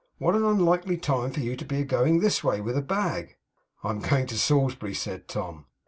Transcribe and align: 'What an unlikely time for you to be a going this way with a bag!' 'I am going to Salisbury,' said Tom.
'What 0.17 0.33
an 0.35 0.43
unlikely 0.43 0.97
time 0.97 1.29
for 1.29 1.41
you 1.41 1.55
to 1.55 1.63
be 1.63 1.81
a 1.81 1.83
going 1.83 2.21
this 2.21 2.43
way 2.43 2.59
with 2.59 2.75
a 2.75 2.81
bag!' 2.81 3.35
'I 3.83 3.89
am 3.91 3.99
going 3.99 4.25
to 4.25 4.39
Salisbury,' 4.39 4.95
said 4.95 5.27
Tom. 5.27 5.67